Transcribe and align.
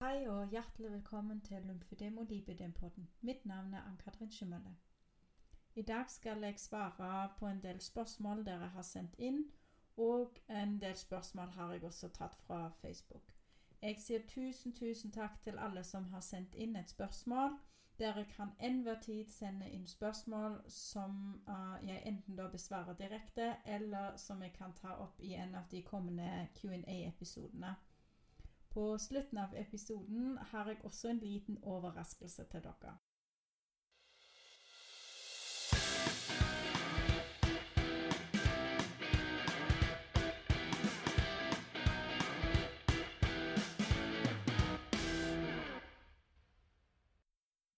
Hei 0.00 0.28
og 0.28 0.48
hjertelig 0.48 0.92
velkommen 0.92 1.40
til 1.40 1.62
Lymfødem 1.62 2.18
og 2.18 2.26
lipødem-podden. 2.26 3.08
Mitt 3.20 3.46
navn 3.46 3.74
er 3.74 3.82
Ann-Katrin 3.82 4.30
Skimmele. 4.30 4.76
I 5.74 5.82
dag 5.82 6.04
skal 6.08 6.42
jeg 6.42 6.60
svare 6.60 7.30
på 7.38 7.46
en 7.46 7.62
del 7.62 7.80
spørsmål 7.80 8.46
dere 8.46 8.68
har 8.68 8.82
sendt 8.82 9.14
inn, 9.18 9.44
og 9.96 10.38
en 10.48 10.80
del 10.80 10.96
spørsmål 10.96 11.48
har 11.48 11.72
jeg 11.72 11.84
også 11.84 12.08
tatt 12.08 12.36
fra 12.36 12.68
Facebook. 12.82 13.34
Jeg 13.82 13.98
sier 13.98 14.22
tusen, 14.28 14.72
tusen 14.72 15.12
takk 15.12 15.42
til 15.42 15.58
alle 15.58 15.84
som 15.84 16.04
har 16.04 16.20
sendt 16.20 16.54
inn 16.54 16.76
et 16.76 16.90
spørsmål. 16.90 17.58
Dere 17.98 18.24
kan 18.36 18.54
enhver 18.60 19.02
tid 19.02 19.26
sende 19.28 19.70
inn 19.70 19.86
spørsmål 19.86 20.60
som 20.68 21.42
uh, 21.48 21.88
jeg 21.88 22.02
enten 22.06 22.36
da 22.36 22.46
besvarer 22.48 22.94
direkte, 22.94 23.56
eller 23.66 24.16
som 24.16 24.42
jeg 24.42 24.52
kan 24.52 24.72
ta 24.72 24.94
opp 24.94 25.20
i 25.20 25.34
en 25.34 25.54
av 25.54 25.66
de 25.70 25.82
kommende 25.82 26.48
Q&A-episodene. 26.54 27.74
På 28.70 28.98
slutten 28.98 29.38
av 29.38 29.54
episoden 29.56 30.38
har 30.50 30.68
jeg 30.68 30.84
også 30.84 31.08
en 31.08 31.18
liten 31.18 31.58
overraskelse 31.62 32.44
til 32.52 32.62
dere. 32.62 32.98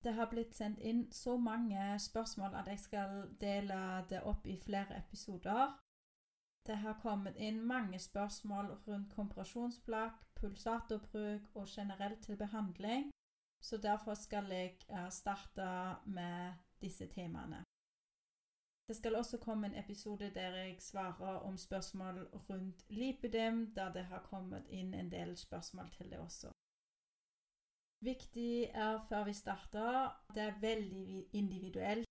Det 0.03 0.12
har 0.17 0.31
blitt 0.31 0.57
sendt 0.57 0.81
inn 0.81 1.05
så 1.12 1.37
mange 1.37 1.98
spørsmål 2.01 2.55
at 2.57 2.69
jeg 2.73 2.81
skal 2.81 3.11
dele 3.41 3.77
det 4.11 4.23
opp 4.25 4.47
i 4.48 4.57
flere 4.65 4.97
episoder. 4.97 5.75
Det 6.66 6.77
har 6.77 7.00
kommet 7.02 7.37
inn 7.37 7.62
mange 7.66 7.98
spørsmål 7.98 8.74
rundt 8.87 9.14
kompresjonsplagg, 9.14 10.12
pulsatorbruk 10.34 11.48
og 11.55 11.66
generelt 11.69 12.23
til 12.23 12.36
behandling, 12.36 13.10
så 13.62 13.77
derfor 13.77 14.14
skal 14.14 14.52
jeg 14.52 14.77
eh, 14.88 15.10
starte 15.10 15.97
med 16.06 16.52
disse 16.80 17.06
temaene. 17.06 17.64
Det 18.89 18.97
skal 18.97 19.14
også 19.14 19.39
komme 19.39 19.67
en 19.67 19.78
episode 19.78 20.30
der 20.34 20.56
jeg 20.56 20.77
svarer 20.83 21.36
om 21.47 21.56
spørsmål 21.56 22.27
rundt 22.50 22.84
lipidem, 22.89 23.74
da 23.74 23.91
det 23.95 24.05
har 24.05 24.22
kommet 24.30 24.67
inn 24.69 24.95
en 24.95 25.11
del 25.12 25.36
spørsmål 25.36 25.91
til 25.97 26.11
det 26.11 26.19
også. 26.19 26.50
Viktig 28.05 28.64
er 28.64 28.98
før 29.08 29.24
vi 29.24 29.33
starter, 29.33 30.24
det 30.34 30.42
er 30.42 30.61
veldig 30.61 31.27
individuelt. 31.33 32.09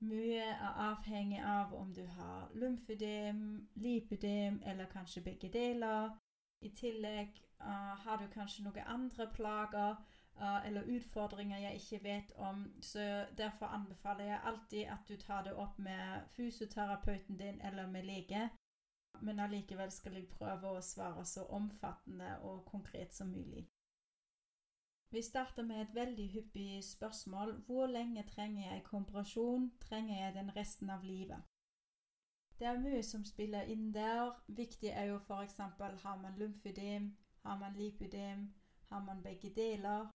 Mye 0.00 0.42
er 0.42 0.76
avhengig 0.78 1.40
av 1.42 1.72
om 1.74 1.94
du 1.94 2.04
har 2.06 2.50
lymfedem, 2.54 3.68
lipedem 3.74 4.62
eller 4.66 4.86
kanskje 4.92 5.24
begge 5.26 5.50
deler. 5.52 6.14
I 6.62 6.70
tillegg 6.70 7.40
uh, 7.60 7.94
har 8.04 8.18
du 8.18 8.28
kanskje 8.30 8.62
noen 8.62 8.86
andre 8.86 9.26
plager 9.34 9.96
uh, 10.38 10.66
eller 10.66 10.86
utfordringer 10.96 11.58
jeg 11.58 11.82
ikke 11.82 12.02
vet 12.04 12.32
om, 12.36 12.64
så 12.80 13.26
derfor 13.38 13.66
anbefaler 13.66 14.24
jeg 14.24 14.40
alltid 14.44 14.84
at 14.86 15.08
du 15.08 15.16
tar 15.16 15.42
det 15.42 15.54
opp 15.54 15.78
med 15.78 16.30
fysioterapeuten 16.36 17.38
din 17.38 17.60
eller 17.60 17.86
med 17.86 18.06
lege. 18.06 18.48
Men 19.20 19.40
allikevel 19.40 19.90
skal 19.90 20.14
jeg 20.14 20.30
prøve 20.30 20.76
å 20.76 20.84
svare 20.84 21.24
så 21.26 21.42
omfattende 21.42 22.36
og 22.46 22.64
konkret 22.70 23.14
som 23.14 23.34
mulig. 23.34 23.66
Vi 25.10 25.22
starter 25.22 25.62
med 25.62 25.82
et 25.82 25.94
veldig 25.94 26.28
hyppig 26.30 26.84
spørsmål. 26.84 27.52
Hvor 27.66 27.86
lenge 27.86 28.22
trenger 28.22 28.72
jeg 28.72 28.84
kompresjon? 28.84 29.72
Trenger 29.80 30.24
jeg 30.24 30.34
den 30.34 30.56
resten 30.56 30.90
av 30.90 31.02
livet? 31.02 31.42
Det 32.58 32.66
er 32.66 32.80
mye 32.82 33.02
som 33.02 33.24
spiller 33.24 33.70
inn 33.72 33.88
der. 33.94 34.34
Viktig 34.48 34.90
er 34.90 35.04
jo 35.12 35.16
f.eks. 35.16 35.56
har 36.02 36.20
man 36.22 36.38
lymfødem, 36.38 37.16
har 37.44 37.58
man 37.58 37.76
lipødem, 37.76 38.54
har 38.90 39.04
man 39.04 39.22
begge 39.22 39.50
deler. 39.56 40.10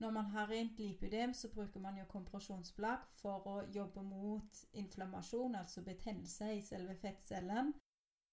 Når 0.00 0.10
man 0.10 0.24
har 0.24 0.50
rent 0.50 0.78
lipødem, 0.78 1.32
så 1.34 1.48
bruker 1.54 1.80
man 1.80 1.98
jo 1.98 2.04
kompresjonsplagg 2.04 3.04
for 3.22 3.46
å 3.46 3.56
jobbe 3.74 4.02
mot 4.02 4.64
inflammasjon, 4.72 5.54
altså 5.54 5.84
betennelse 5.84 6.54
i 6.56 6.62
selve 6.64 6.96
fettcellen. 6.96 7.74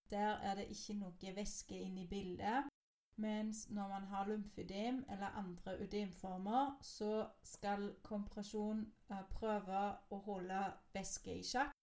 Der 0.10 0.40
er 0.48 0.56
det 0.56 0.70
ikke 0.72 0.94
noe 1.00 1.36
væske 1.36 1.80
inne 1.80 2.04
i 2.04 2.08
bildet. 2.08 2.72
Mens 3.18 3.70
når 3.70 3.88
man 3.88 4.04
har 4.12 4.28
lymfødem 4.28 5.06
eller 5.10 5.28
andre 5.28 5.78
ødemformer, 5.80 6.78
så 6.82 7.30
skal 7.44 7.96
kompresjon 8.04 8.84
uh, 9.10 9.24
prøve 9.32 9.82
å 10.10 10.20
holde 10.28 10.60
væske 10.94 11.40
i 11.40 11.44
sjakk. 11.44 11.74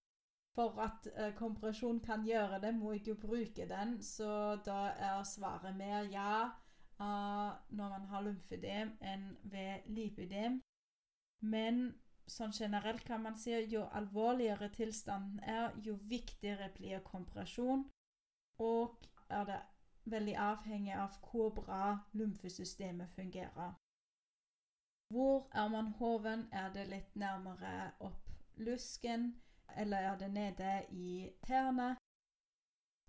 For 0.54 0.78
at 0.78 1.08
uh, 1.18 1.32
kompresjon 1.34 1.98
kan 2.00 2.22
gjøre 2.26 2.60
det, 2.62 2.74
må 2.74 2.92
jeg 2.94 3.08
jo 3.08 3.16
bruke 3.18 3.66
den, 3.68 3.96
så 4.02 4.60
da 4.66 4.94
er 4.94 5.24
svaret 5.26 5.74
mer 5.76 6.06
ja 6.12 6.36
uh, 7.00 7.50
når 7.68 7.88
man 7.96 8.06
har 8.12 8.22
lymfødem 8.28 8.94
enn 9.02 9.26
ved 9.42 9.90
lipødem. 9.90 10.60
Men 11.42 11.84
sånn 12.30 12.54
generelt 12.54 13.02
kan 13.04 13.26
man 13.26 13.34
si 13.36 13.58
jo 13.74 13.88
alvorligere 13.92 14.70
tilstanden 14.72 15.42
er, 15.42 15.74
jo 15.82 15.98
viktigere 16.08 16.70
blir 16.78 17.02
kompresjon. 17.04 17.88
Og 18.62 19.02
er 19.28 19.44
det 19.50 19.60
veldig 20.10 20.36
avhengig 20.36 20.94
av 20.94 21.16
hvor 21.24 21.50
bra 21.54 21.98
lymfesystemet 22.12 23.10
fungerer. 23.16 23.74
Hvor 25.12 25.48
er 25.52 25.68
man 25.68 25.92
hoven? 25.98 26.48
Er 26.52 26.72
det 26.72 26.88
litt 26.88 27.16
nærmere 27.16 27.92
opp 28.00 28.30
lusken, 28.56 29.34
eller 29.76 29.96
er 29.96 30.18
det 30.18 30.30
nede 30.32 30.72
i 30.90 31.30
tærne? 31.46 31.96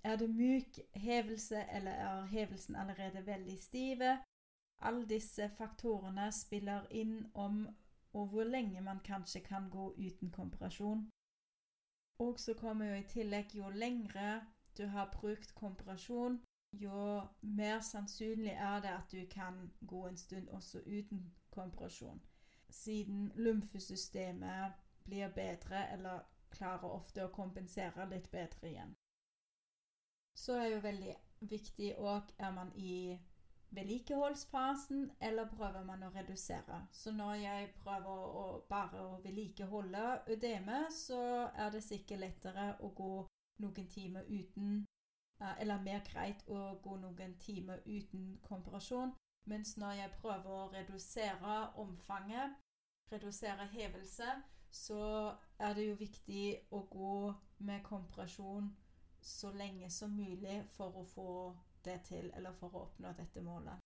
Er 0.03 0.15
det 0.15 0.29
myk 0.29 0.79
hevelse, 0.93 1.65
eller 1.71 1.91
er 1.91 2.25
hevelsen 2.25 2.75
allerede 2.75 3.25
veldig 3.25 3.57
stive? 3.59 4.17
Alle 4.81 5.07
disse 5.09 5.49
faktorene 5.49 6.31
spiller 6.31 6.85
inn 6.91 7.25
om 7.33 7.65
og 8.15 8.27
hvor 8.27 8.43
lenge 8.43 8.81
man 8.81 8.99
kanskje 9.03 9.39
kan 9.43 9.69
gå 9.69 9.93
uten 9.97 10.31
kompresjon. 10.31 11.09
Og 12.19 12.39
så 12.39 12.53
kommer 12.53 12.85
jo 12.85 12.99
i 12.99 13.07
tillegg 13.11 13.55
jo 13.55 13.69
lengre 13.69 14.45
du 14.77 14.85
har 14.87 15.11
brukt 15.11 15.55
kompresjon, 15.55 16.39
jo 16.79 17.21
mer 17.41 17.79
sannsynlig 17.79 18.51
er 18.51 18.79
det 18.81 18.93
at 18.93 19.11
du 19.11 19.25
kan 19.31 19.71
gå 19.87 20.07
en 20.07 20.17
stund 20.17 20.49
også 20.49 20.79
uten 20.85 21.33
kompresjon. 21.49 22.21
Siden 22.69 23.31
lymfesystemet 23.35 24.73
blir 25.03 25.27
bedre, 25.27 25.91
eller 25.93 26.19
klarer 26.51 26.89
ofte 26.89 27.25
å 27.25 27.33
kompensere 27.33 28.07
litt 28.09 28.31
bedre 28.31 28.69
igjen. 28.69 28.95
Så 30.35 30.57
er 30.59 30.73
jo 30.73 30.83
veldig 30.83 31.15
viktig 31.39 31.93
òg 31.97 32.33
er 32.37 32.51
man 32.51 32.71
i 32.75 33.17
vedlikeholdsfasen, 33.75 35.11
eller 35.21 35.49
prøver 35.51 35.83
man 35.83 36.03
å 36.03 36.11
redusere. 36.15 36.81
Så 36.91 37.11
når 37.11 37.33
jeg 37.33 37.69
prøver 37.83 38.25
å 38.41 38.45
bare 38.69 39.03
å 39.03 39.21
vedlikeholde 39.23 40.05
ødemet, 40.27 40.93
så 40.93 41.21
er 41.55 41.71
det 41.71 41.83
sikkert 41.83 42.23
lettere 42.23 42.67
å 42.79 42.91
gå 42.95 43.13
noen 43.63 43.87
timer 43.91 44.27
uten 44.29 44.85
eller 45.39 45.81
mer 45.83 46.03
greit 46.07 46.43
å 46.47 46.75
gå 46.83 46.97
noen 47.01 47.35
timer 47.39 47.81
uten 47.85 48.37
kompresjon. 48.43 49.13
Mens 49.45 49.75
når 49.77 49.99
jeg 49.99 50.15
prøver 50.21 50.51
å 50.51 50.69
redusere 50.73 51.57
omfanget, 51.81 52.55
redusere 53.11 53.67
hevelse, 53.73 54.29
så 54.71 55.35
er 55.59 55.73
det 55.73 55.85
jo 55.89 55.99
viktig 55.99 56.45
å 56.71 56.81
gå 56.91 57.33
med 57.67 57.83
kompresjon 57.83 58.71
så 59.21 59.51
lenge 59.51 59.89
som 59.89 60.15
mulig 60.17 60.63
for 60.75 60.97
å 60.97 61.05
få 61.09 61.31
det 61.85 61.99
til, 62.09 62.31
eller 62.33 62.53
for 62.59 62.73
å 62.73 62.87
oppnå 62.87 63.13
dette 63.17 63.41
målet. 63.41 63.77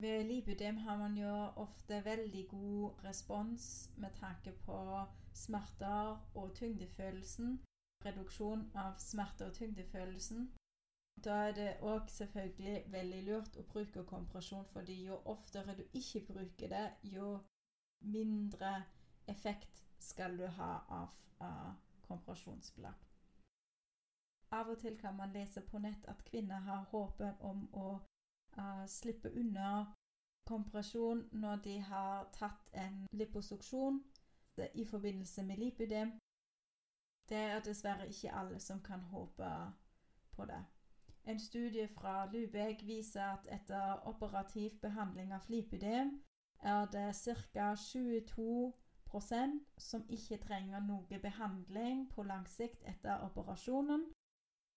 Ved 0.00 0.24
libudem 0.24 0.76
har 0.76 0.96
man 0.96 1.16
jo 1.16 1.32
ofte 1.60 2.04
veldig 2.04 2.46
god 2.48 3.02
respons 3.04 3.90
med 3.96 4.14
tanke 4.20 4.52
på 4.64 4.78
smerter 5.36 6.16
og 6.34 6.54
tyngdefølelsen 6.56 7.58
reduksjon 8.04 8.70
av 8.74 8.98
smerte- 8.98 9.46
og 9.46 9.54
tyngdefølelsen. 9.54 10.50
Da 11.24 11.36
er 11.48 11.52
det 11.52 11.70
òg 11.84 12.08
selvfølgelig 12.08 12.84
veldig 12.92 13.22
lurt 13.26 13.56
å 13.60 13.66
bruke 13.72 14.04
kompresjon, 14.08 14.64
fordi 14.72 15.04
jo 15.06 15.20
oftere 15.24 15.76
du 15.76 15.82
ikke 15.92 16.24
bruker 16.32 16.68
det, 16.68 16.86
jo 17.02 17.38
mindre 18.00 18.84
effekt 19.28 19.84
skal 19.98 20.38
du 20.38 20.46
ha 20.46 20.72
av 20.88 21.20
av 21.40 21.74
kompresjonsplagg. 22.08 23.06
Av 24.52 24.68
og 24.68 24.78
til 24.82 24.96
kan 24.98 25.16
man 25.16 25.32
lese 25.32 25.62
på 25.62 25.78
nett 25.78 26.06
at 26.10 26.24
kvinner 26.26 26.60
har 26.66 26.88
håpet 26.90 27.44
om 27.46 27.66
å 27.72 27.90
uh, 28.58 28.86
slippe 28.86 29.30
unna 29.30 29.86
kompresjon 30.50 31.22
når 31.32 31.62
de 31.64 31.76
har 31.86 32.26
tatt 32.34 32.72
en 32.74 33.04
liposuksjon 33.14 34.00
i 34.74 34.84
forbindelse 34.84 35.44
med 35.46 35.62
lipidem, 35.62 36.10
det 37.30 37.38
er 37.38 37.60
dessverre 37.64 38.08
ikke 38.08 38.34
alle 38.34 38.60
som 38.60 38.82
kan 38.82 39.00
håpe 39.00 39.50
på 40.36 40.44
det. 40.44 40.64
En 41.24 41.38
studie 41.38 41.88
fra 41.88 42.26
Lubeg 42.32 42.86
viser 42.86 43.22
at 43.22 43.46
etter 43.52 44.08
operativ 44.08 44.70
behandling 44.82 45.32
av 45.32 45.40
flipidem 45.46 46.22
er 46.62 46.86
det 46.92 47.14
ca. 47.54 47.74
22% 47.74 48.72
som 49.78 50.04
ikke 50.08 50.38
trenger 50.46 50.80
noe 50.80 51.18
behandling 51.22 52.08
på 52.14 52.22
lang 52.22 52.48
sikt 52.48 52.82
etter 52.84 53.22
operasjonen. 53.24 54.04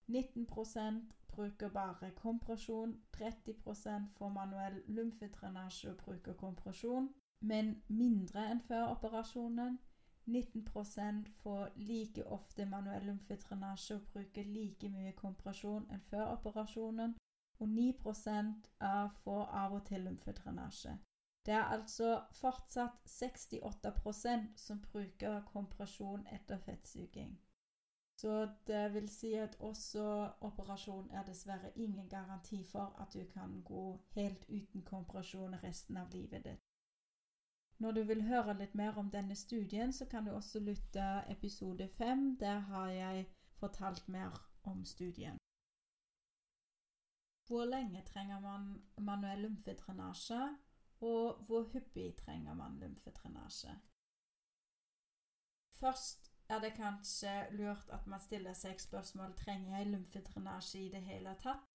19% 0.07 1.01
bruker 1.27 1.69
bare 1.69 2.11
kompresjon. 2.11 3.01
30% 3.17 4.07
får 4.17 4.29
manuell 4.29 4.81
lymfetrenasje 4.87 5.91
og 5.91 5.97
bruker 5.97 6.33
kompresjon, 6.33 7.09
men 7.39 7.83
mindre 7.87 8.49
enn 8.51 8.61
før 8.67 8.91
operasjonen. 8.97 9.79
19% 10.25 11.29
får 11.43 11.69
like 11.75 12.25
ofte 12.25 12.65
manuell 12.65 13.05
lymfedrenasje 13.05 13.95
og 13.95 14.07
bruker 14.13 14.43
like 14.43 14.89
mye 14.89 15.11
kompresjon 15.19 15.87
enn 15.91 16.03
før 16.09 16.35
operasjonen. 16.37 17.15
Og 17.59 17.69
9 17.69 17.91
får 19.23 19.49
av 19.55 19.73
og 19.73 19.85
til 19.85 20.01
lymfedrenasje. 20.07 20.97
Det 21.45 21.53
er 21.53 21.63
altså 21.75 22.21
fortsatt 22.31 23.03
68% 23.07 24.57
som 24.57 24.81
bruker 24.81 25.41
kompresjon 25.51 26.27
etter 26.31 26.57
fettsuging. 26.57 27.35
Så 28.15 28.47
det 28.67 28.93
vil 28.93 29.09
si 29.09 29.33
at 29.33 29.55
også 29.59 30.03
operasjon 30.41 31.09
er 31.11 31.25
dessverre 31.27 31.71
ingen 31.75 32.09
garanti 32.09 32.63
for 32.63 32.95
at 33.01 33.13
du 33.13 33.25
kan 33.33 33.61
gå 33.65 33.99
helt 34.15 34.45
uten 34.49 34.81
kompresjon 34.81 35.55
resten 35.63 35.97
av 35.97 36.13
livet 36.13 36.45
ditt. 36.45 36.72
Når 37.83 37.91
du 37.91 38.03
vil 38.07 38.21
høre 38.23 38.53
litt 38.55 38.75
mer 38.79 38.95
om 38.95 39.09
denne 39.11 39.35
studien, 39.35 39.91
så 39.91 40.05
kan 40.07 40.23
du 40.23 40.31
også 40.31 40.59
lytte 40.63 41.03
episode 41.27 41.87
fem. 41.91 42.37
Der 42.39 42.59
har 42.69 42.87
jeg 42.89 43.25
fortalt 43.59 44.07
mer 44.07 44.37
om 44.63 44.85
studien. 44.85 45.37
Hvor 47.47 47.65
lenge 47.65 48.03
trenger 48.07 48.39
man 48.39 48.69
manuell 48.97 49.43
lymfetrenasje, 49.43 50.39
og 51.01 51.43
hvor 51.43 51.67
hyppig 51.73 52.15
trenger 52.15 52.53
man 52.53 52.79
lymfetrenasje? 52.79 53.75
Først 55.75 56.31
er 56.49 56.59
det 56.59 56.73
kanskje 56.77 57.33
lurt 57.51 57.89
at 57.89 58.07
man 58.07 58.23
stiller 58.23 58.53
seg 58.53 58.79
spørsmål 58.79 59.35
trenger 59.35 59.77
jeg 59.77 59.91
lymfetrenasje 59.91 60.85
i 60.85 60.89
det 60.89 61.03
hele 61.03 61.35
tatt. 61.43 61.67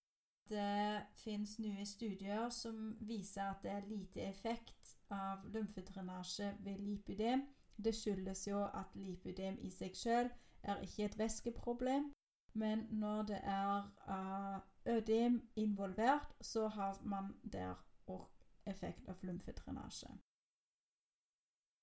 Det 0.48 1.04
finnes 1.20 1.58
nye 1.58 1.84
studier 1.86 2.48
som 2.48 2.96
viser 3.00 3.50
at 3.50 3.60
det 3.62 3.76
er 3.76 3.90
lite 3.92 4.24
effekt 4.24 4.97
av 5.10 5.46
lymfedrenasje 5.52 6.56
ved 6.60 6.78
lipidem. 6.78 7.46
Det 7.84 7.94
skyldes 7.94 8.46
jo 8.48 8.64
at 8.64 8.94
lipidem 8.94 9.58
i 9.62 9.70
seg 9.70 9.96
selv 9.96 10.30
er 10.62 10.80
ikke 10.82 11.04
et 11.04 11.18
væskeproblem, 11.18 12.12
men 12.52 12.86
når 12.90 13.22
det 13.22 13.40
er 13.42 13.82
uh, 14.08 14.60
ødem 14.94 15.50
involvert, 15.56 16.34
så 16.40 16.68
har 16.68 16.98
man 17.02 17.34
der 17.52 17.74
òg 18.06 18.26
effekt 18.66 19.08
av 19.08 19.16
lymfedrenasje. 19.22 20.08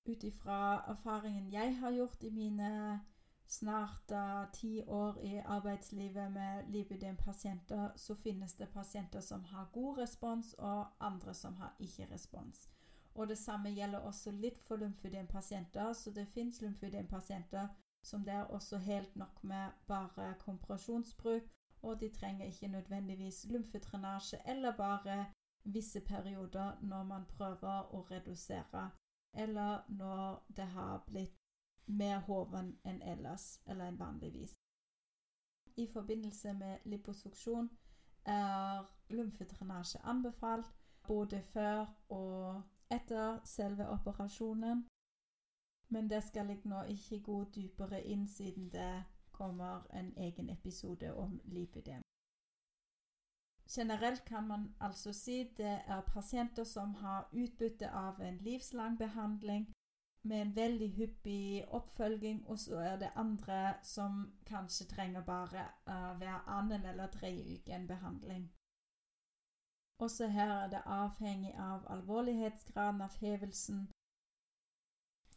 ut 0.06 0.22
ifra 0.22 0.84
erfaringen 0.88 1.52
jeg 1.52 1.76
har 1.78 1.90
gjort 1.90 2.22
i 2.22 2.30
mine 2.30 3.00
snart 3.46 4.12
uh, 4.12 4.52
ti 4.52 4.82
år 4.86 5.18
i 5.18 5.36
arbeidslivet 5.36 6.32
med 6.32 6.64
lipidem-pasienter, 6.68 7.90
så 7.96 8.14
finnes 8.14 8.54
det 8.54 8.68
pasienter 8.68 9.20
som 9.20 9.44
har 9.44 9.70
god 9.72 9.98
respons, 9.98 10.54
og 10.54 10.86
andre 11.00 11.34
som 11.34 11.56
har 11.56 11.76
ikke 11.80 12.08
respons. 12.12 12.68
Og 13.16 13.28
det 13.28 13.38
samme 13.38 13.72
gjelder 13.72 13.98
også 13.98 14.30
litt 14.30 14.60
for 14.62 14.76
lymfødem-pasienter, 14.76 15.92
så 15.92 16.10
det 16.10 16.28
fins 16.28 16.60
lymfødem-pasienter 16.60 17.68
som 18.02 18.24
det 18.24 18.34
er 18.34 18.52
også 18.54 18.78
helt 18.78 19.16
nok 19.16 19.44
med 19.44 19.70
bare 19.86 20.34
kompresjonsbruk, 20.38 21.42
og 21.82 22.00
de 22.00 22.08
trenger 22.08 22.46
ikke 22.46 22.68
nødvendigvis 22.68 23.46
lymfetrenasje 23.50 24.38
eller 24.46 24.76
bare 24.76 25.26
visse 25.64 26.00
perioder 26.00 26.78
når 26.82 27.02
man 27.02 27.24
prøver 27.26 27.94
å 27.94 28.06
redusere 28.10 28.90
eller 29.36 29.78
når 29.88 30.44
det 30.56 30.66
har 30.66 31.02
blitt 31.06 31.36
mer 31.86 32.18
hoven 32.18 32.78
enn 32.84 33.02
ellers, 33.02 33.60
eller 33.66 33.90
enn 33.90 33.98
vanligvis. 33.98 34.56
I 35.76 35.86
forbindelse 35.92 36.52
med 36.52 36.78
liposuksjon 36.84 37.68
er 38.24 38.86
lymfetrenasje 39.08 40.00
anbefalt 40.04 40.72
både 41.06 41.42
før 41.42 41.84
og 42.08 42.62
etter 42.90 43.40
selve 43.44 43.88
operasjonen, 43.88 44.86
men 45.88 46.10
det 46.10 46.22
skal 46.24 46.48
jeg 46.50 46.64
nå 46.64 46.82
ikke 46.82 47.22
gå 47.22 47.44
dypere 47.54 48.02
inn 48.02 48.26
siden 48.28 48.70
det 48.72 49.04
kommer 49.32 49.86
en 49.92 50.12
egen 50.16 50.50
episode 50.50 51.14
om 51.14 51.40
lipidem. 51.44 52.02
Generelt 53.76 54.24
kan 54.24 54.46
man 54.48 54.74
altså 54.80 55.12
si 55.12 55.42
det 55.56 55.80
er 55.86 56.00
pasienter 56.00 56.64
som 56.64 56.94
har 56.94 57.28
utbytte 57.32 57.90
av 57.90 58.20
en 58.20 58.38
livslang 58.38 58.98
behandling 58.98 59.66
med 60.22 60.42
en 60.42 60.56
veldig 60.56 60.88
hyppig 60.90 61.64
oppfølging, 61.68 62.46
og 62.46 62.58
så 62.58 62.76
er 62.76 62.96
det 62.98 63.10
andre 63.14 63.74
som 63.82 64.32
kanskje 64.46 64.86
trenger 64.86 65.22
bare 65.24 65.66
uh, 65.86 66.18
hver 66.18 66.48
annen 66.48 66.86
eller 66.86 67.06
tredje 67.06 67.58
uke 67.58 67.74
en 67.74 67.86
behandling. 67.86 68.52
Også 69.98 70.26
her 70.28 70.50
er 70.52 70.68
det 70.68 70.82
avhengig 70.84 71.54
av 71.58 71.86
alvorlighetsgraden 71.88 73.00
av 73.00 73.14
hevelsen, 73.20 73.86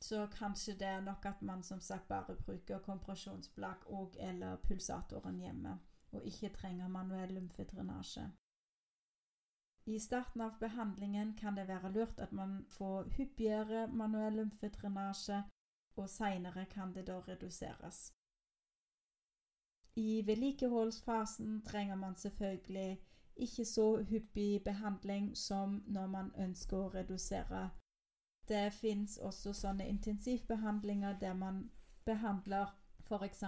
så 0.01 0.27
kanskje 0.31 0.75
det 0.79 0.87
er 0.87 1.01
nok 1.01 1.25
at 1.25 1.41
man 1.41 1.63
som 1.63 1.79
sagt 1.79 2.07
bare 2.07 2.35
bruker 2.35 2.83
kompresjonsblakk 2.83 3.85
og 3.87 4.15
eller 4.19 4.59
pulsatoren 4.63 5.39
hjemme 5.39 5.79
og 6.11 6.25
ikke 6.25 6.49
trenger 6.49 6.87
manuell 6.87 7.33
lymfedrenasje. 7.33 8.29
I 9.85 9.99
starten 9.99 10.41
av 10.41 10.59
behandlingen 10.59 11.33
kan 11.37 11.55
det 11.57 11.67
være 11.67 11.91
lurt 11.91 12.19
at 12.19 12.31
man 12.31 12.65
får 12.69 13.09
hyppigere 13.17 13.87
manuell 13.87 14.35
lymfedrenasje, 14.41 15.43
og 15.95 16.09
seinere 16.09 16.65
kan 16.65 16.93
det 16.93 17.07
da 17.07 17.19
reduseres. 17.27 18.11
I 19.95 20.21
vedlikeholdsfasen 20.25 21.61
trenger 21.65 21.95
man 21.95 22.15
selvfølgelig 22.15 22.99
ikke 23.39 23.65
så 23.65 24.03
hyppig 24.09 24.63
behandling 24.63 25.37
som 25.37 25.83
når 25.87 26.07
man 26.07 26.31
ønsker 26.37 26.77
å 26.77 26.91
redusere. 26.93 27.69
Det 28.49 28.73
fins 28.73 29.17
også 29.17 29.53
sånne 29.53 29.87
intensivbehandlinger 29.87 31.19
der 31.21 31.33
man 31.33 31.69
behandler 32.05 32.71
f.eks. 33.05 33.43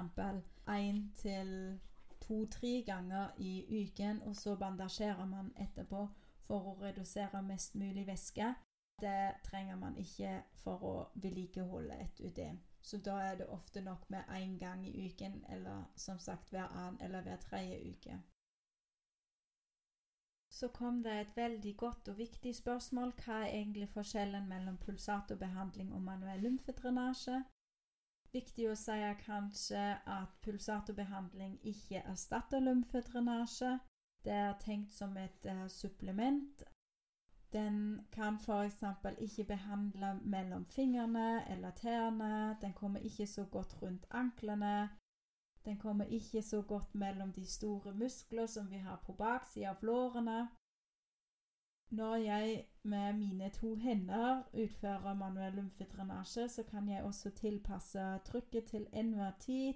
én 0.67 0.99
til 1.15 1.79
to-tre 2.21 2.83
ganger 2.85 3.29
i 3.37 3.83
uken, 3.83 4.21
og 4.21 4.35
så 4.35 4.55
bandasjerer 4.55 5.25
man 5.25 5.53
etterpå 5.57 6.07
for 6.47 6.73
å 6.73 6.77
redusere 6.81 7.41
mest 7.41 7.75
mulig 7.75 8.07
væske. 8.07 8.53
Det 9.01 9.33
trenger 9.43 9.75
man 9.75 9.97
ikke 9.97 10.41
for 10.63 10.83
å 10.85 10.95
vedlikeholde 11.15 11.97
et 12.01 12.21
ødem. 12.21 12.59
Så 12.81 12.97
da 12.97 13.17
er 13.21 13.35
det 13.37 13.47
ofte 13.47 13.81
nok 13.81 14.09
med 14.09 14.23
én 14.29 14.57
gang 14.59 14.85
i 14.87 15.07
uken, 15.07 15.45
eller 15.49 15.83
som 15.95 16.19
sagt 16.19 16.49
hver 16.49 16.67
annen 16.67 17.01
eller 17.01 17.21
hver 17.21 17.37
tredje 17.37 17.79
uke. 17.89 18.19
Så 20.51 20.67
kom 20.67 21.03
det 21.03 21.13
et 21.19 21.37
veldig 21.37 21.77
godt 21.77 22.09
og 22.11 22.17
viktig 22.17 22.51
spørsmål. 22.55 23.13
Hva 23.23 23.37
er 23.43 23.53
egentlig 23.55 23.87
forskjellen 23.89 24.49
mellom 24.49 24.77
pulsatorbehandling 24.83 25.93
og 25.95 26.01
manuell 26.03 26.43
lymfedrenasje? 26.43 27.37
Viktig 28.33 28.67
å 28.71 28.75
si 28.79 28.97
er 29.03 29.17
kanskje 29.23 29.85
at 30.17 30.35
pulsatorbehandling 30.43 31.57
ikke 31.73 32.03
erstatter 32.13 32.63
lymfedrenasje. 32.63 33.77
Det 34.23 34.35
er 34.35 34.59
tenkt 34.61 34.93
som 34.93 35.17
et 35.17 35.47
uh, 35.49 35.67
supplement. 35.67 36.63
Den 37.51 38.07
kan 38.11 38.37
f.eks. 38.39 38.83
ikke 39.19 39.43
behandle 39.43 40.13
mellom 40.23 40.65
fingrene 40.65 41.43
eller 41.51 41.71
tærne. 41.71 42.57
Den 42.61 42.73
kommer 42.73 42.99
ikke 42.99 43.27
så 43.27 43.45
godt 43.45 43.81
rundt 43.81 44.05
anklene. 44.11 44.89
Den 45.65 45.77
kommer 45.77 46.05
ikke 46.05 46.41
så 46.41 46.61
godt 46.61 46.95
mellom 46.95 47.33
de 47.33 47.45
store 47.45 47.93
muskler 47.93 48.45
som 48.45 48.71
vi 48.71 48.77
har 48.77 49.03
på 49.05 49.13
baksida 49.13 49.69
av 49.69 49.83
lårene. 49.85 50.47
Når 51.91 52.15
jeg 52.15 52.65
med 52.83 53.13
mine 53.13 53.49
to 53.49 53.75
hender 53.75 54.43
utfører 54.53 55.13
manuell 55.13 55.53
lymfedrenasje, 55.55 56.47
så 56.49 56.63
kan 56.63 56.89
jeg 56.89 57.03
også 57.03 57.29
tilpasse 57.29 58.19
trykket 58.25 58.65
til 58.65 58.87
enhver 58.93 59.31
tid. 59.39 59.73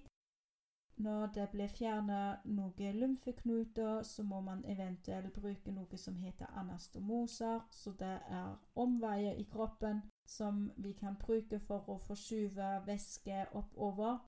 Når 0.97 1.25
det 1.35 1.49
blir 1.51 1.67
fjernet 1.67 2.45
noen 2.45 2.99
lymfeknuter, 2.99 4.03
så 4.03 4.23
må 4.23 4.39
man 4.41 4.63
eventuelt 4.65 5.33
bruke 5.33 5.71
noe 5.71 5.97
som 5.97 6.15
heter 6.15 6.45
anastomoser, 6.55 7.65
så 7.69 7.91
det 7.99 8.13
er 8.37 8.53
omveier 8.75 9.35
i 9.35 9.43
kroppen 9.43 9.99
som 10.25 10.71
vi 10.77 10.93
kan 10.93 11.17
bruke 11.19 11.59
for 11.59 11.89
å 11.91 11.97
forskyve 12.07 12.69
væske 12.87 13.43
oppover. 13.51 14.23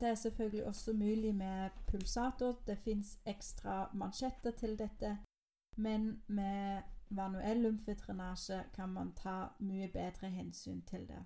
Det 0.00 0.08
er 0.08 0.14
selvfølgelig 0.14 0.66
også 0.66 0.92
mulig 0.92 1.34
med 1.34 1.70
pulsator. 1.86 2.62
Det 2.66 2.78
fins 2.78 3.18
ekstra 3.26 3.90
mansjetter 3.94 4.50
til 4.50 4.78
dette, 4.78 5.18
men 5.76 6.22
med 6.26 6.82
manuell 7.08 7.62
lymfedrenasje 7.62 8.64
kan 8.74 8.88
man 8.88 9.12
ta 9.12 9.48
mye 9.58 9.88
bedre 9.88 10.30
hensyn 10.30 10.82
til 10.82 11.08
det. 11.08 11.24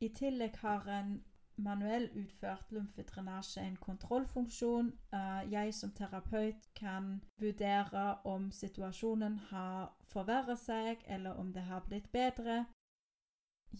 I 0.00 0.08
tillegg 0.08 0.56
har 0.56 0.88
en 1.00 1.24
manuell 1.56 2.10
utført 2.14 2.72
lymfedrenasje 2.72 3.62
en 3.62 3.76
kontrollfunksjon. 3.76 4.92
Eh, 5.12 5.52
jeg 5.52 5.74
som 5.74 5.92
terapeut 5.92 6.68
kan 6.74 7.24
vurdere 7.40 8.14
om 8.24 8.50
situasjonen 8.52 9.38
har 9.38 9.96
forverret 10.02 10.58
seg, 10.58 11.04
eller 11.06 11.30
om 11.30 11.52
det 11.52 11.62
har 11.62 11.80
blitt 11.88 12.12
bedre. 12.12 12.64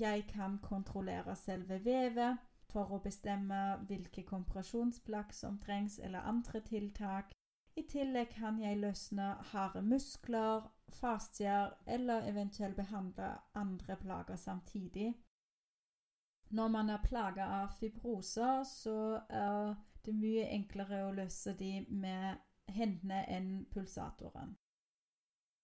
Jeg 0.01 0.27
kan 0.29 0.59
kontrollere 0.59 1.37
selve 1.37 1.85
vevet 1.85 2.39
for 2.75 2.91
å 2.91 3.01
bestemme 3.03 3.61
hvilke 3.89 4.27
kompresjonsplagg 4.27 5.33
som 5.35 5.59
trengs, 5.63 6.01
eller 6.03 6.27
andre 6.27 6.61
tiltak. 6.67 7.33
I 7.79 7.83
tillegg 7.91 8.35
kan 8.37 8.59
jeg 8.63 8.79
løsne 8.83 9.33
harde 9.53 9.83
muskler, 9.83 10.67
fascier 10.95 11.73
eller 11.87 12.27
eventuelt 12.29 12.77
behandle 12.77 13.33
andre 13.55 13.97
plager 13.97 14.37
samtidig. 14.37 15.15
Når 16.55 16.69
man 16.69 16.91
er 16.91 17.03
plaga 17.03 17.47
av 17.63 17.73
fibroser, 17.79 18.63
så 18.63 18.99
er 19.29 19.75
det 20.05 20.15
mye 20.15 20.45
enklere 20.55 21.01
å 21.07 21.15
løse 21.17 21.55
de 21.59 21.81
med 21.89 22.39
hendene 22.77 23.25
enn 23.33 23.65
pulsatoren. 23.73 24.55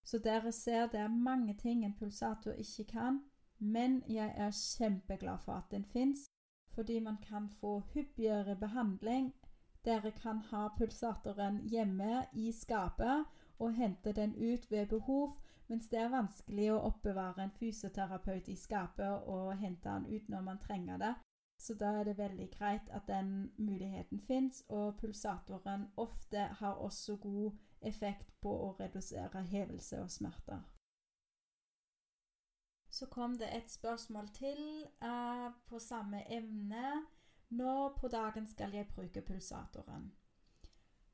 Så 0.03 0.19
dere 0.19 0.53
ser 0.53 0.89
det 0.91 1.01
er 1.01 1.21
mange 1.29 1.55
ting 1.55 1.85
en 1.85 1.95
pulsator 1.95 2.59
ikke 2.59 2.89
kan, 2.91 3.21
men 3.59 4.01
jeg 4.09 4.33
er 4.37 4.51
kjempeglad 4.57 5.45
for 5.45 5.61
at 5.61 5.71
den 5.71 5.85
fins, 5.85 6.31
fordi 6.75 7.01
man 7.01 7.17
kan 7.23 7.49
få 7.61 7.81
hyppigere 7.95 8.57
behandling 8.57 9.33
dere 9.85 10.11
kan 10.11 10.39
ha 10.51 10.69
pulsatoren 10.79 11.61
hjemme 11.69 12.27
i 12.33 12.51
skapet 12.53 13.25
og 13.59 13.73
hente 13.75 14.13
den 14.13 14.35
ut 14.37 14.71
ved 14.71 14.87
behov, 14.87 15.39
mens 15.69 15.89
det 15.89 16.01
er 16.03 16.13
vanskelig 16.13 16.67
å 16.75 16.83
oppbevare 16.91 17.47
en 17.47 17.55
fysioterapeut 17.57 18.49
i 18.49 18.57
skapet 18.57 19.29
og 19.29 19.55
hente 19.57 19.89
den 19.89 20.07
ut 20.07 20.29
når 20.29 20.45
man 20.45 20.61
trenger 20.61 21.01
det. 21.01 21.15
Så 21.61 21.75
da 21.75 21.95
er 22.01 22.05
det 22.05 22.19
veldig 22.19 22.49
greit 22.51 22.89
at 22.91 23.09
den 23.09 23.53
muligheten 23.57 24.21
fins, 24.21 24.63
og 24.69 24.97
pulsatoren 25.01 25.89
ofte 25.97 26.49
har 26.61 26.81
også 26.81 27.17
god 27.17 27.57
effekt 27.81 28.33
på 28.41 28.53
å 28.53 28.75
redusere 28.81 29.45
hevelse 29.49 30.01
og 30.01 30.11
smerter. 30.11 30.61
Så 32.91 33.07
kom 33.07 33.39
det 33.39 33.49
et 33.57 33.71
spørsmål 33.71 34.29
til 34.35 34.87
uh, 35.03 35.53
på 35.67 35.79
samme 35.79 36.25
emne. 36.33 37.07
Når 37.51 37.97
på 38.01 38.09
dagen 38.09 38.47
skal 38.47 38.75
jeg 38.75 38.89
bruke 38.95 39.23
pulsatoren? 39.23 40.13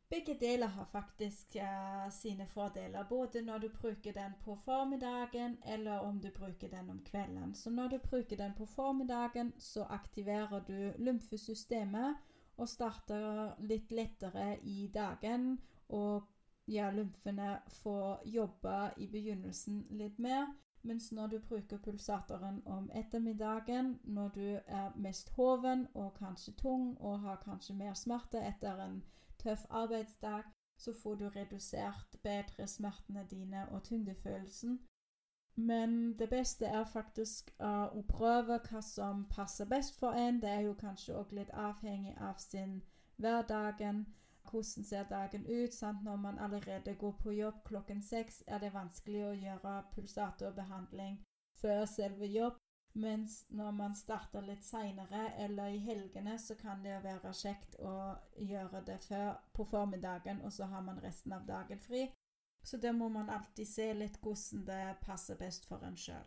Begge 0.09 0.37
deler 0.41 0.67
har 0.67 0.85
faktisk 0.85 1.57
uh, 1.57 2.13
sine 2.13 2.47
fordeler, 2.47 3.05
både 3.09 3.43
når 3.43 3.59
du 3.59 3.69
bruker 3.81 4.13
den 4.13 4.33
på 4.45 4.55
formiddagen 4.55 5.59
eller 5.67 5.99
om 5.99 6.21
du 6.21 6.31
bruker 6.31 6.69
den 6.69 6.91
om 6.91 7.05
kvelden. 7.05 7.55
Så 7.55 7.71
når 7.71 7.89
du 7.89 7.99
bruker 7.99 8.37
den 8.37 8.55
på 8.55 8.67
formiddagen, 8.67 9.53
så 9.59 9.85
aktiverer 9.85 10.61
du 10.61 10.93
lymfesystemet 10.99 12.17
og 12.57 12.69
starter 12.69 13.57
litt 13.59 13.93
lettere 13.93 14.57
i 14.63 14.91
dagen. 14.95 15.59
Og 15.89 16.23
ja, 16.67 16.91
lymfene 16.91 17.59
får 17.83 18.23
jobbe 18.25 18.79
i 18.97 19.09
begynnelsen 19.11 19.87
litt 19.91 20.19
mer. 20.19 20.47
Mens 20.87 21.13
når 21.13 21.27
du 21.27 21.39
bruker 21.49 21.79
pulsatoren 21.83 22.63
om 22.67 22.91
ettermiddagen, 22.95 23.99
når 24.05 24.29
du 24.29 24.61
er 24.67 24.93
mest 24.97 25.31
hoven 25.35 25.87
og 25.95 26.15
kanskje 26.19 26.53
tung 26.53 27.01
og 27.01 27.21
har 27.21 27.41
kanskje 27.43 27.75
mer 27.75 27.95
smerte 27.95 28.39
etter 28.39 28.83
en 28.85 29.01
tøff 29.39 29.67
arbeidsdag, 29.71 30.43
så 30.79 30.93
får 31.03 31.15
du 31.15 31.29
redusert 31.29 32.17
bedre 32.23 32.67
smertene 32.67 33.27
dine 33.31 33.69
og 33.69 33.83
tyngdefølelsen. 33.83 34.79
Men 35.57 36.19
det 36.19 36.31
beste 36.31 36.67
er 36.67 36.85
faktisk 36.85 37.51
uh, 37.61 37.89
å 37.97 38.03
prøve 38.09 38.61
hva 38.71 38.83
som 38.85 39.25
passer 39.31 39.67
best 39.67 39.99
for 39.99 40.13
en. 40.13 40.43
Det 40.43 40.51
er 40.51 40.61
jo 40.69 40.75
kanskje 40.79 41.17
òg 41.17 41.33
litt 41.33 41.51
avhengig 41.51 42.15
av 42.21 42.37
sin 42.39 42.83
hverdagen 43.17 44.05
hvordan 44.51 44.85
ser 44.85 45.09
dagen 45.11 45.47
ut? 45.47 45.75
Sant? 45.75 46.05
Når 46.05 46.17
man 46.17 46.39
allerede 46.39 46.95
går 46.95 47.17
på 47.23 47.33
jobb 47.33 47.65
klokken 47.65 48.03
seks, 48.03 48.43
er 48.47 48.59
det 48.59 48.75
vanskelig 48.75 49.25
å 49.27 49.35
gjøre 49.35 49.75
pulsatorbehandling 49.95 51.19
før 51.61 51.85
selve 51.91 52.27
jobb. 52.27 52.61
Mens 52.97 53.43
når 53.53 53.75
man 53.77 53.95
starter 53.95 54.41
litt 54.41 54.65
seinere 54.65 55.27
eller 55.45 55.75
i 55.75 55.83
helgene, 55.85 56.39
så 56.39 56.55
kan 56.57 56.81
det 56.85 57.03
være 57.05 57.33
kjekt 57.37 57.77
å 57.85 58.15
gjøre 58.41 58.81
det 58.87 58.97
før 59.05 59.35
på 59.53 59.67
formiddagen, 59.69 60.41
og 60.41 60.53
så 60.53 60.65
har 60.71 60.81
man 60.81 61.03
resten 61.05 61.37
av 61.37 61.45
dagen 61.47 61.83
fri. 61.85 62.07
Så 62.65 62.81
da 62.81 62.93
må 62.93 63.09
man 63.13 63.29
alltid 63.31 63.69
se 63.69 63.93
litt 63.95 64.17
hvordan 64.23 64.65
det 64.67 64.97
passer 65.05 65.37
best 65.37 65.69
for 65.69 65.85
en 65.85 65.99
sjøl. 66.01 66.25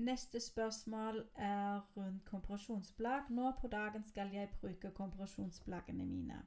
Neste 0.00 0.40
spørsmål 0.40 1.28
er 1.34 1.80
rundt 1.96 2.24
kompresjonsplagg. 2.24 3.30
Nå 3.30 3.52
på 3.60 3.68
dagen 3.68 4.04
skal 4.04 4.30
jeg 4.32 4.48
bruke 4.60 4.90
kompresjonsplaggene 4.90 6.06
mine. 6.06 6.42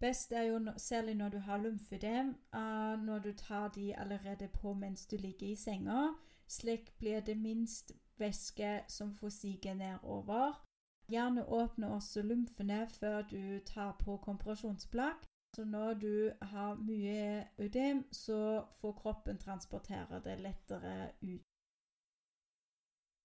Best 0.00 0.32
er 0.32 0.42
jo 0.42 0.72
særlig 0.76 1.14
når 1.14 1.28
du 1.28 1.38
har 1.38 1.56
lymfødem, 1.56 2.28
uh, 2.54 3.04
når 3.04 3.18
du 3.18 3.32
tar 3.32 3.68
de 3.68 3.96
allerede 3.96 4.48
på 4.48 4.74
mens 4.74 5.06
du 5.06 5.16
ligger 5.16 5.46
i 5.46 5.54
senga. 5.54 6.08
Slik 6.46 6.98
blir 6.98 7.20
det 7.20 7.38
minst 7.38 7.92
væske 8.18 8.80
som 8.88 9.14
får 9.14 9.28
sige 9.28 9.74
nedover. 9.74 10.66
Gjerne 11.08 11.48
åpne 11.48 11.88
også 11.88 12.22
lymfene 12.22 12.88
før 12.88 13.22
du 13.22 13.58
tar 13.66 13.96
på 14.04 14.16
kompresjonsplagg. 14.16 15.16
Så 15.56 15.64
når 15.64 15.94
du 15.94 16.30
har 16.42 16.74
mye 16.74 17.48
ødem, 17.58 18.12
så 18.12 18.64
får 18.80 18.92
kroppen 18.92 19.38
transportere 19.38 20.20
det 20.24 20.40
lettere 20.40 21.10
ut. 21.22 21.51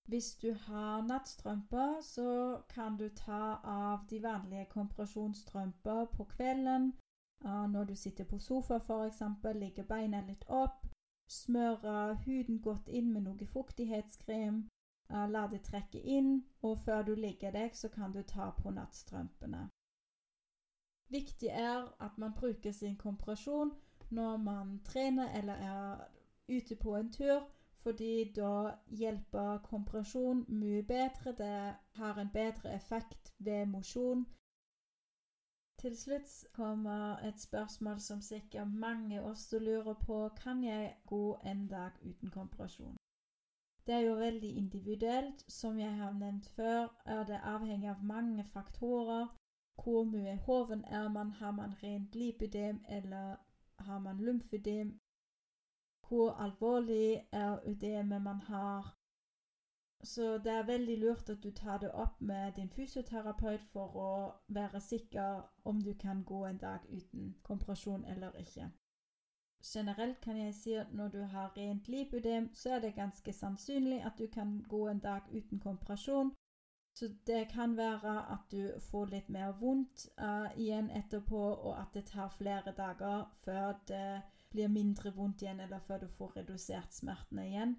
Hvis 0.07 0.35
du 0.35 0.53
har 0.53 1.01
nattstrømper, 1.01 2.01
så 2.01 2.61
kan 2.69 2.97
du 2.97 3.09
ta 3.09 3.59
av 3.63 4.05
de 4.09 4.23
vanlige 4.23 4.65
kompresjonsstrømper 4.65 6.05
på 6.05 6.23
kvelden. 6.23 6.93
Når 7.43 7.83
du 7.83 7.95
sitter 7.95 8.23
på 8.23 8.39
sofa 8.39 8.75
f.eks., 8.75 9.21
ligger 9.55 9.83
beina 9.83 10.21
litt 10.21 10.45
opp. 10.47 10.85
Smøre 11.27 12.15
huden 12.25 12.61
godt 12.61 12.87
inn 12.87 13.11
med 13.13 13.27
noe 13.27 13.47
fuktighetskrem. 13.47 14.69
La 15.09 15.47
det 15.51 15.61
trekke 15.67 15.99
inn, 15.99 16.45
og 16.61 16.79
før 16.85 17.03
du 17.03 17.13
ligger 17.15 17.51
deg, 17.51 17.75
så 17.75 17.89
kan 17.89 18.15
du 18.15 18.21
ta 18.23 18.51
på 18.61 18.71
nattstrømpene. 18.71 19.67
Viktig 21.09 21.51
er 21.51 21.83
at 21.99 22.17
man 22.17 22.33
bruker 22.33 22.71
sin 22.71 22.95
kompresjon 22.95 23.71
når 24.09 24.37
man 24.37 24.79
trener 24.83 25.31
eller 25.35 25.53
er 25.53 26.07
ute 26.47 26.75
på 26.75 26.95
en 26.95 27.11
tur, 27.11 27.43
fordi 27.87 28.31
da 28.35 28.53
hjelper 28.99 29.57
kompresjon 29.63 30.45
mye 30.49 30.83
bedre. 30.83 31.31
Det 31.43 31.75
har 31.99 32.19
en 32.19 32.31
bedre 32.33 32.73
effekt 32.75 33.33
ved 33.39 33.65
mosjon. 33.65 34.25
Til 35.81 35.97
slutt 35.97 36.31
kommer 36.53 37.17
et 37.29 37.39
spørsmål 37.39 37.99
som 37.99 38.21
sikkert 38.21 38.67
mange 38.67 39.23
også 39.23 39.59
lurer 39.59 39.93
på. 39.93 40.29
Kan 40.43 40.63
jeg 40.63 40.95
gå 41.05 41.39
en 41.45 41.67
dag 41.67 41.91
uten 42.01 42.29
kompresjon? 42.29 42.97
Det 43.85 43.95
er 43.95 43.99
jo 43.99 44.13
veldig 44.13 44.55
individuelt. 44.57 45.51
Som 45.51 45.79
jeg 45.79 45.95
har 45.95 46.13
nevnt 46.13 46.47
før, 46.49 47.01
er 47.05 47.23
det 47.23 47.39
avhengig 47.43 47.89
av 47.89 48.03
mange 48.03 48.43
faktorer. 48.43 49.27
Hvor 49.83 50.03
mye 50.03 50.35
hoven 50.35 50.85
er 50.85 51.09
man? 51.09 51.31
Har 51.31 51.51
man 51.51 51.83
rent 51.83 52.15
lipidem, 52.15 52.85
eller 52.89 53.35
har 53.79 53.99
man 53.99 54.17
lymfødem? 54.17 54.99
Hvor 56.07 56.31
alvorlig 56.31 57.27
er 57.31 57.59
ødemet 57.65 58.21
man 58.21 58.41
har. 58.41 58.97
Så 60.03 60.37
det 60.37 60.51
er 60.53 60.65
veldig 60.65 60.97
lurt 60.97 61.29
at 61.29 61.43
du 61.43 61.51
tar 61.51 61.77
det 61.77 61.91
opp 61.91 62.21
med 62.21 62.51
din 62.55 62.69
fysioterapeut 62.69 63.63
for 63.71 63.95
å 63.97 64.09
være 64.47 64.81
sikker 64.81 65.41
om 65.65 65.81
du 65.81 65.93
kan 65.93 66.23
gå 66.23 66.45
en 66.45 66.57
dag 66.57 66.85
uten 66.89 67.35
kompresjon 67.43 68.05
eller 68.05 68.35
ikke. 68.37 68.69
Generelt 69.73 70.21
kan 70.21 70.37
jeg 70.37 70.53
si 70.53 70.73
at 70.73 70.93
når 70.93 71.07
du 71.07 71.23
har 71.23 71.57
rent 71.57 71.87
lipødem, 71.87 72.53
så 72.53 72.75
er 72.75 72.79
det 72.79 72.95
ganske 72.95 73.33
sannsynlig 73.33 74.03
at 74.05 74.13
du 74.17 74.27
kan 74.27 74.65
gå 74.69 74.87
en 74.87 74.99
dag 74.99 75.21
uten 75.31 75.59
kompresjon. 75.59 76.33
Så 76.95 77.09
det 77.27 77.47
kan 77.49 77.77
være 77.77 78.31
at 78.31 78.51
du 78.51 78.79
får 78.79 79.05
litt 79.05 79.29
mer 79.29 79.51
vondt 79.59 80.07
uh, 80.21 80.49
igjen 80.57 80.89
etterpå, 80.89 81.41
og 81.53 81.81
at 81.81 81.93
det 81.93 82.05
tar 82.05 82.29
flere 82.29 82.73
dager 82.77 83.25
før 83.43 83.73
det 83.87 84.21
blir 84.53 84.67
mindre 84.67 85.11
vondt 85.15 85.41
igjen, 85.41 85.59
eller 85.59 85.79
før 85.79 85.97
du 85.97 86.07
får 86.07 86.35
redusert 86.37 86.93
smertene 86.93 87.47
igjen. 87.47 87.75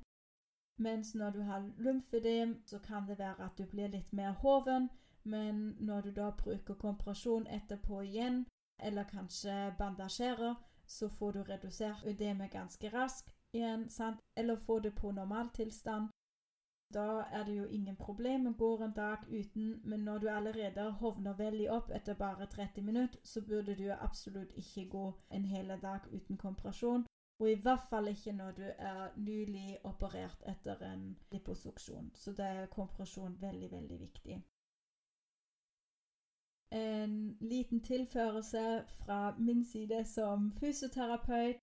Mens 0.78 1.14
når 1.14 1.30
du 1.30 1.40
har 1.42 1.70
lymfedem, 1.78 2.62
så 2.66 2.78
kan 2.78 3.08
det 3.08 3.18
være 3.18 3.44
at 3.44 3.58
du 3.58 3.66
blir 3.66 3.88
litt 3.88 4.12
mer 4.12 4.32
hoven, 4.42 4.90
men 5.24 5.76
når 5.80 6.00
du 6.00 6.10
da 6.10 6.30
bruker 6.30 6.74
kompresjon 6.74 7.46
etterpå 7.46 8.00
igjen, 8.00 8.44
eller 8.78 9.04
kanskje 9.04 9.74
bandasjerer, 9.78 10.54
så 10.86 11.08
får 11.08 11.32
du 11.32 11.42
redusert 11.42 12.04
ødemet 12.06 12.50
ganske 12.50 12.90
raskt 12.94 13.34
igjen, 13.52 13.88
sant? 13.90 14.20
eller 14.36 14.56
får 14.56 14.80
det 14.80 14.94
på 14.94 15.10
normaltilstand. 15.10 16.08
Da 16.94 17.24
er 17.32 17.44
det 17.44 17.54
jo 17.56 17.64
ingen 17.64 17.96
problem 17.96 18.46
å 18.46 18.52
gå 18.56 18.68
en 18.84 18.94
dag 18.96 19.24
uten, 19.28 19.80
men 19.84 20.00
når 20.08 20.18
du 20.18 20.28
allerede 20.32 20.90
hovner 21.00 21.36
veldig 21.36 21.70
opp 21.70 21.90
etter 21.92 22.16
bare 22.16 22.46
30 22.46 22.82
minutter, 22.82 23.20
så 23.24 23.42
burde 23.44 23.74
du 23.76 23.90
absolutt 23.92 24.52
ikke 24.56 24.88
gå 24.88 25.04
en 25.30 25.44
hel 25.44 25.74
dag 25.82 26.08
uten 26.12 26.36
kompresjon. 26.36 27.04
Og 27.40 27.50
i 27.50 27.58
hvert 27.62 27.84
fall 27.90 28.08
ikke 28.08 28.32
når 28.32 28.52
du 28.52 28.64
er 28.64 29.12
nylig 29.16 29.78
operert 29.84 30.42
etter 30.52 30.80
en 30.92 31.18
liposuksjon. 31.32 32.10
Så 32.14 32.32
det 32.32 32.46
er 32.46 32.72
kompresjon 32.72 33.36
veldig, 33.40 33.70
veldig 33.72 34.00
viktig. 34.00 34.40
En 36.72 37.36
liten 37.40 37.80
tilførelse 37.80 38.84
fra 38.88 39.36
min 39.38 39.64
side 39.64 40.04
som 40.04 40.52
fysioterapeut. 40.60 41.60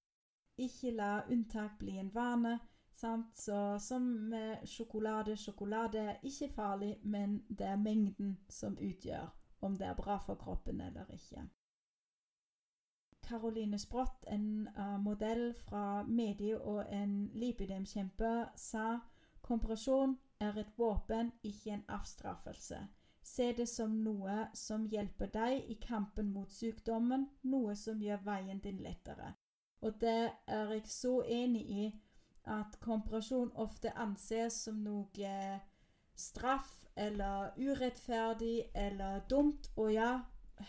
Ikke 0.57 0.91
la 0.91 1.25
unntak 1.29 1.77
bli 1.79 1.97
en 1.97 2.13
vane. 2.15 2.59
Sant? 2.95 3.35
Så 3.37 3.79
som 3.79 4.01
med 4.01 4.67
sjokolade 4.67 5.37
Sjokolade 5.37 5.99
er 5.99 6.15
ikke 6.23 6.49
farlig, 6.55 6.95
men 7.03 7.43
det 7.49 7.67
er 7.67 7.75
mengden 7.75 8.37
som 8.49 8.77
utgjør 8.77 9.27
om 9.61 9.77
det 9.77 9.87
er 9.87 9.97
bra 9.97 10.17
for 10.17 10.35
kroppen 10.35 10.81
eller 10.81 11.11
ikke. 11.11 11.43
Caroline 13.25 13.79
Sprott, 13.79 14.25
en 14.27 14.67
uh, 14.77 14.99
modell 15.01 15.53
fra 15.53 16.03
Medi 16.03 16.53
og 16.53 16.85
en 16.93 17.31
lipidemkjemper, 17.33 18.45
sa 18.55 18.99
kompresjon 19.41 20.17
er 20.39 20.59
et 20.59 20.77
våpen, 20.77 21.31
ikke 21.43 21.73
en 21.73 21.83
avstraffelse. 21.89 22.77
Se 23.25 23.53
det 23.57 23.65
som 23.69 23.89
noe 24.05 24.37
som 24.53 24.85
hjelper 24.85 25.31
deg 25.33 25.71
i 25.73 25.79
kampen 25.81 26.29
mot 26.29 26.51
sykdommen, 26.53 27.25
noe 27.43 27.75
som 27.75 28.01
gjør 28.01 28.21
veien 28.23 28.61
din 28.61 28.83
lettere. 28.85 29.33
Og 29.81 29.97
det 30.01 30.31
er 30.47 30.73
jeg 30.73 30.85
så 30.87 31.23
enig 31.25 31.63
i 31.65 31.87
at 32.45 32.77
kompresjon 32.79 33.51
ofte 33.55 33.91
anses 33.97 34.63
som 34.65 34.83
noe 34.83 35.59
straff 36.15 36.85
eller 36.95 37.51
urettferdig 37.57 38.71
eller 38.73 39.21
dumt. 39.29 39.69
Og 39.75 39.93
ja, 39.93 40.19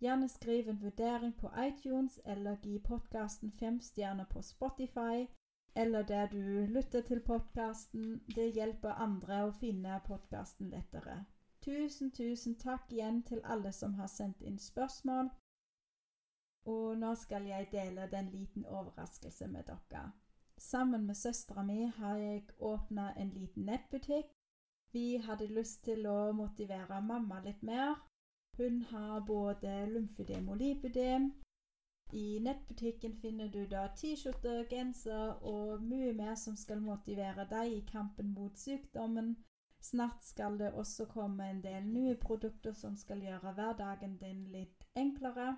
Gjerne 0.00 0.28
skriv 0.28 0.68
en 0.68 0.82
vurdering 0.82 1.36
på 1.36 1.50
iTunes, 1.66 2.20
eller 2.24 2.56
gi 2.62 2.78
podkasten 2.78 3.52
fem 3.52 3.80
stjerner 3.80 4.24
på 4.24 4.42
Spotify, 4.42 5.26
eller 5.74 6.02
der 6.02 6.26
du 6.26 6.66
lytter 6.66 7.00
til 7.00 7.20
podkasten. 7.20 8.22
Det 8.36 8.48
hjelper 8.54 8.96
andre 8.96 9.42
å 9.44 9.52
finne 9.52 10.00
podkasten 10.06 10.70
lettere. 10.72 11.24
Tusen, 11.60 12.10
tusen 12.10 12.56
takk 12.56 12.92
igjen 12.92 13.22
til 13.28 13.42
alle 13.44 13.72
som 13.76 13.94
har 14.00 14.08
sendt 14.08 14.40
inn 14.40 14.58
spørsmål. 14.58 15.28
Og 16.64 16.96
nå 16.98 17.14
skal 17.14 17.44
jeg 17.46 17.68
dele 17.72 18.08
den 18.10 18.32
liten 18.32 18.64
overraskelse 18.64 19.46
med 19.52 19.68
dere. 19.68 20.12
Sammen 20.56 21.06
med 21.06 21.16
søstera 21.16 21.62
mi 21.62 21.84
har 21.96 22.16
jeg 22.16 22.48
åpna 22.58 23.12
en 23.16 23.30
liten 23.36 23.68
nettbutikk. 23.68 24.32
Vi 24.92 25.16
hadde 25.16 25.46
lyst 25.46 25.84
til 25.84 26.06
å 26.06 26.32
motivere 26.32 27.00
mamma 27.04 27.40
litt 27.44 27.62
mer, 27.62 28.00
hun 28.60 28.82
har 28.82 29.20
både 29.20 29.86
lymfedem 29.86 30.48
og 30.48 30.56
lipedem. 30.56 31.32
I 32.12 32.38
nettbutikken 32.42 33.14
finner 33.22 33.48
du 33.48 33.66
da 33.70 33.86
T-skjorter, 33.96 34.64
genser 34.68 35.32
og 35.52 35.82
mye 35.82 36.12
mer 36.12 36.34
som 36.34 36.56
skal 36.56 36.80
motivere 36.82 37.46
deg 37.48 37.72
i 37.72 37.86
kampen 37.92 38.34
mot 38.34 38.58
sykdommen. 38.58 39.36
Snart 39.80 40.24
skal 40.24 40.58
det 40.58 40.72
også 40.72 41.04
komme 41.08 41.50
en 41.50 41.62
del 41.64 41.86
nye 41.88 42.16
produkter 42.20 42.72
som 42.76 42.96
skal 42.96 43.22
gjøre 43.24 43.52
hverdagen 43.56 44.16
din 44.20 44.44
litt 44.52 44.84
enklere. 44.94 45.56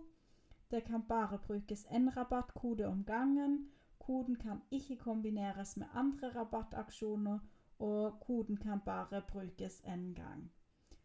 Det 0.71 0.83
kan 0.83 1.01
bare 1.01 1.39
brukes 1.39 1.85
én 1.85 2.17
rabattkode 2.17 2.87
om 2.87 3.03
gangen. 3.03 3.71
Koden 3.99 4.35
kan 4.35 4.61
ikke 4.71 4.95
kombineres 4.95 5.77
med 5.77 5.87
andre 5.93 6.29
rabattaksjoner, 6.35 7.39
og 7.79 8.19
koden 8.19 8.57
kan 8.57 8.79
bare 8.85 9.21
brukes 9.21 9.81
én 9.81 10.13
gang. 10.13 10.51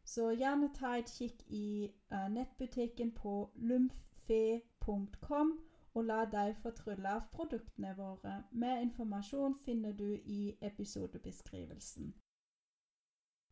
Så 0.05 0.31
gjerne 0.31 0.75
ta 0.75 0.99
et 0.99 1.11
kikk 1.19 1.43
i 1.49 1.91
uh, 2.13 2.29
nettbutikken 2.29 3.13
på 3.13 3.51
lymfe.com 3.57 5.59
og 5.95 6.05
la 6.05 6.25
deg 6.31 6.57
få 6.63 6.71
trylle 6.71 7.11
av 7.17 7.29
produktene 7.33 7.95
våre. 7.97 8.35
Mer 8.51 8.81
informasjon 8.83 9.59
finner 9.65 9.93
du 9.93 10.09
i 10.25 10.57
episodebeskrivelsen. 10.61 12.15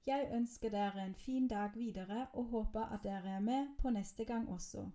Jeg 0.07 0.31
ønsker 0.35 0.70
dere 0.70 1.05
en 1.07 1.14
fin 1.14 1.48
dag 1.48 1.70
videre 1.74 2.26
og 2.33 2.44
håper 2.44 2.81
at 2.94 3.05
dere 3.05 3.37
er 3.37 3.40
med 3.40 3.68
på 3.78 3.90
neste 3.90 4.24
gang 4.24 4.48
også. 4.48 4.88